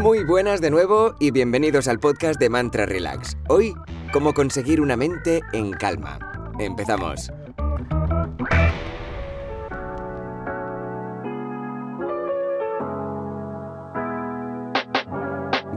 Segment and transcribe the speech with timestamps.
[0.00, 3.36] Muy buenas de nuevo y bienvenidos al podcast de Mantra Relax.
[3.48, 3.74] Hoy,
[4.12, 6.18] cómo conseguir una mente en calma.
[6.58, 7.30] Empezamos.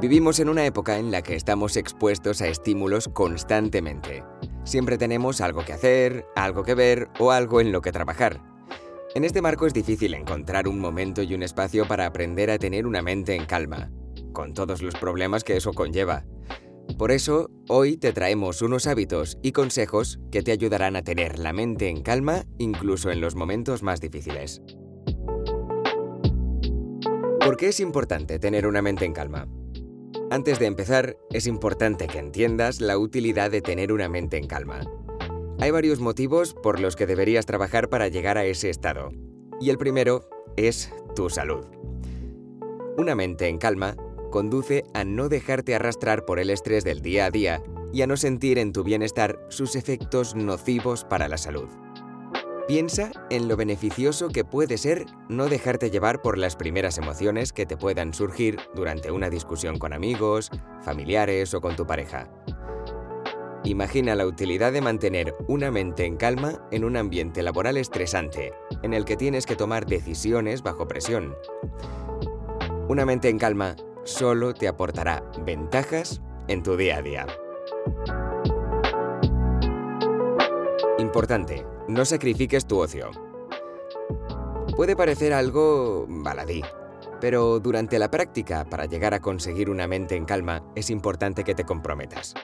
[0.00, 4.24] Vivimos en una época en la que estamos expuestos a estímulos constantemente.
[4.64, 8.40] Siempre tenemos algo que hacer, algo que ver o algo en lo que trabajar.
[9.14, 12.86] En este marco es difícil encontrar un momento y un espacio para aprender a tener
[12.86, 13.90] una mente en calma,
[14.32, 16.24] con todos los problemas que eso conlleva.
[16.96, 21.52] Por eso, hoy te traemos unos hábitos y consejos que te ayudarán a tener la
[21.52, 24.62] mente en calma incluso en los momentos más difíciles.
[27.40, 29.48] ¿Por qué es importante tener una mente en calma?
[30.30, 34.80] Antes de empezar, es importante que entiendas la utilidad de tener una mente en calma.
[35.60, 39.08] Hay varios motivos por los que deberías trabajar para llegar a ese estado.
[39.60, 41.64] Y el primero es tu salud.
[42.96, 43.96] Una mente en calma
[44.30, 47.62] conduce a no dejarte arrastrar por el estrés del día a día
[47.92, 51.68] y a no sentir en tu bienestar sus efectos nocivos para la salud.
[52.68, 57.64] Piensa en lo beneficioso que puede ser no dejarte llevar por las primeras emociones que
[57.64, 60.50] te puedan surgir durante una discusión con amigos,
[60.82, 62.28] familiares o con tu pareja.
[63.64, 68.92] Imagina la utilidad de mantener una mente en calma en un ambiente laboral estresante, en
[68.92, 71.34] el que tienes que tomar decisiones bajo presión.
[72.88, 73.76] Una mente en calma
[74.08, 77.26] solo te aportará ventajas en tu día a día.
[80.98, 83.10] Importante, no sacrifiques tu ocio.
[84.74, 86.62] Puede parecer algo baladí,
[87.20, 91.54] pero durante la práctica, para llegar a conseguir una mente en calma, es importante que
[91.54, 92.34] te comprometas.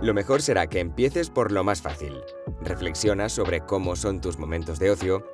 [0.00, 2.20] Lo mejor será que empieces por lo más fácil.
[2.60, 5.26] Reflexiona sobre cómo son tus momentos de ocio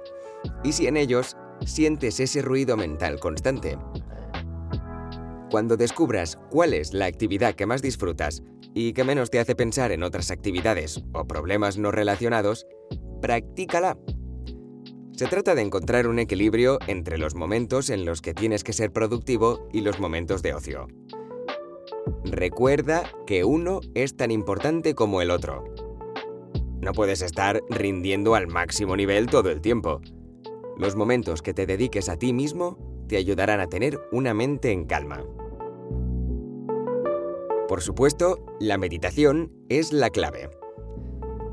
[0.64, 3.78] y si en ellos sientes ese ruido mental constante.
[5.56, 8.42] Cuando descubras cuál es la actividad que más disfrutas
[8.74, 12.66] y que menos te hace pensar en otras actividades o problemas no relacionados,
[13.22, 13.96] practícala.
[15.12, 18.92] Se trata de encontrar un equilibrio entre los momentos en los que tienes que ser
[18.92, 20.88] productivo y los momentos de ocio.
[22.26, 25.64] Recuerda que uno es tan importante como el otro.
[26.82, 30.02] No puedes estar rindiendo al máximo nivel todo el tiempo.
[30.76, 32.76] Los momentos que te dediques a ti mismo
[33.08, 35.24] te ayudarán a tener una mente en calma.
[37.68, 40.50] Por supuesto, la meditación es la clave.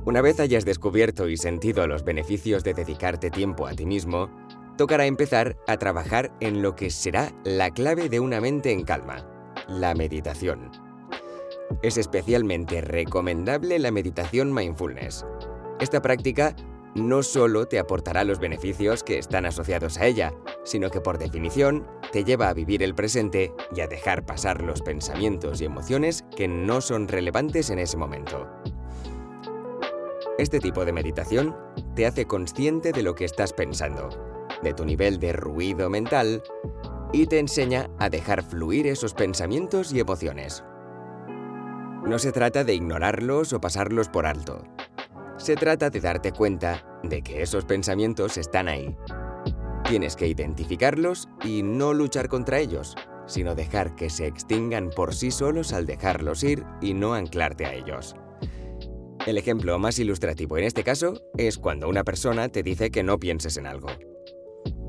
[0.06, 4.30] Una vez hayas descubierto y sentido los beneficios de dedicarte tiempo a ti mismo,
[4.78, 9.28] tocará empezar a trabajar en lo que será la clave de una mente en calma,
[9.68, 10.72] la meditación.
[11.82, 15.26] Es especialmente recomendable la meditación mindfulness.
[15.80, 16.56] Esta práctica
[16.96, 20.34] no solo te aportará los beneficios que están asociados a ella,
[20.64, 24.82] sino que por definición te lleva a vivir el presente y a dejar pasar los
[24.82, 28.48] pensamientos y emociones que no son relevantes en ese momento.
[30.38, 31.56] Este tipo de meditación
[31.96, 34.10] te hace consciente de lo que estás pensando,
[34.62, 36.44] de tu nivel de ruido mental
[37.12, 40.64] y te enseña a dejar fluir esos pensamientos y emociones.
[42.06, 44.64] No se trata de ignorarlos o pasarlos por alto.
[45.44, 48.96] Se trata de darte cuenta de que esos pensamientos están ahí.
[49.84, 52.96] Tienes que identificarlos y no luchar contra ellos,
[53.26, 57.74] sino dejar que se extingan por sí solos al dejarlos ir y no anclarte a
[57.74, 58.16] ellos.
[59.28, 63.20] El ejemplo más ilustrativo en este caso es cuando una persona te dice que no
[63.20, 63.90] pienses en algo.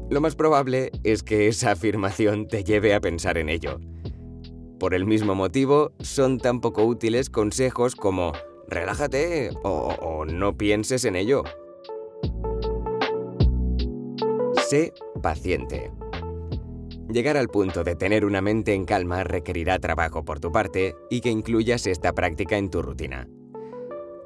[0.09, 3.81] Lo más probable es que esa afirmación te lleve a pensar en ello.
[4.79, 8.35] Por el mismo motivo, son tan poco útiles consejos como
[8.69, 11.45] relájate o, no pienses en ello.
[14.69, 15.91] Sé paciente.
[17.09, 21.21] Llegar al punto de tener una mente en calma requerirá trabajo por tu parte y
[21.21, 23.29] que incluyas esta práctica en tu rutina.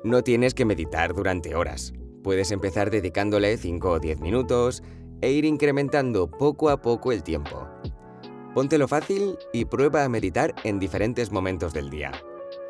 [0.04, 1.92] No tienes que meditar durante horas.
[2.22, 4.82] Puedes empezar dedicándole 5 o 10 minutos
[5.20, 7.68] e ir incrementando poco a poco el tiempo.
[8.54, 12.12] Póntelo fácil y prueba a meditar en diferentes momentos del día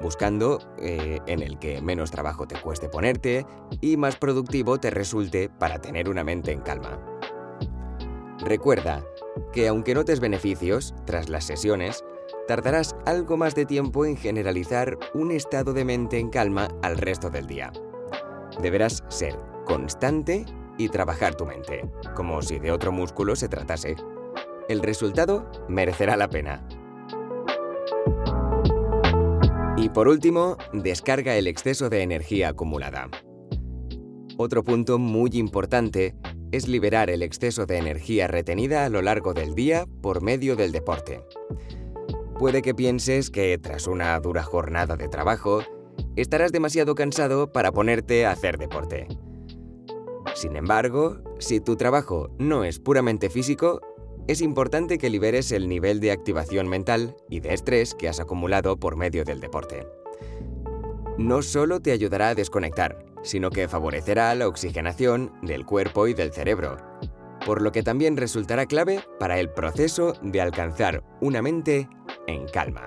[0.00, 3.46] buscando eh, en el que menos trabajo te cueste ponerte
[3.80, 6.98] y más productivo te resulte para tener una mente en calma.
[8.40, 9.04] Recuerda,
[9.52, 12.04] que aunque notes beneficios tras las sesiones,
[12.46, 17.30] tardarás algo más de tiempo en generalizar un estado de mente en calma al resto
[17.30, 17.72] del día.
[18.60, 20.46] Deberás ser constante
[20.78, 23.96] y trabajar tu mente, como si de otro músculo se tratase.
[24.68, 26.66] El resultado merecerá la pena.
[29.88, 33.08] Y por último, descarga el exceso de energía acumulada.
[34.36, 36.14] Otro punto muy importante
[36.52, 40.72] es liberar el exceso de energía retenida a lo largo del día por medio del
[40.72, 41.24] deporte.
[42.38, 45.62] Puede que pienses que tras una dura jornada de trabajo,
[46.16, 49.06] estarás demasiado cansado para ponerte a hacer deporte.
[50.34, 53.80] Sin embargo, si tu trabajo no es puramente físico,
[54.28, 58.76] es importante que liberes el nivel de activación mental y de estrés que has acumulado
[58.76, 59.86] por medio del deporte.
[61.16, 66.30] No solo te ayudará a desconectar, sino que favorecerá la oxigenación del cuerpo y del
[66.30, 66.76] cerebro,
[67.46, 71.88] por lo que también resultará clave para el proceso de alcanzar una mente
[72.26, 72.84] en calma.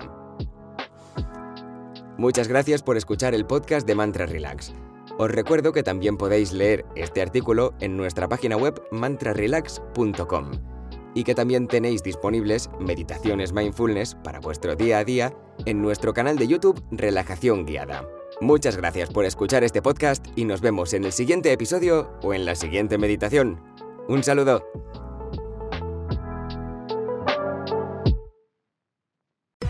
[2.18, 4.72] Muchas gracias por escuchar el podcast de Mantra Relax.
[5.18, 10.71] Os recuerdo que también podéis leer este artículo en nuestra página web mantrarelax.com
[11.14, 15.34] y que también tenéis disponibles meditaciones mindfulness para vuestro día a día
[15.66, 18.06] en nuestro canal de YouTube Relajación Guiada.
[18.40, 22.44] Muchas gracias por escuchar este podcast y nos vemos en el siguiente episodio o en
[22.44, 23.60] la siguiente meditación.
[24.08, 24.62] Un saludo.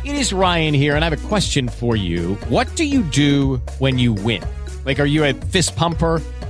[0.05, 2.37] It is Ryan here and I have a question for you.
[2.49, 4.43] What do you do when you win?
[4.85, 6.21] Like are you a fist pumper?